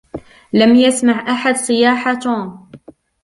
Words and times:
لم 0.53 0.75
يسمع 0.75 1.31
أحد 1.31 1.55
صياح 1.55 2.13
توم. 2.13 2.67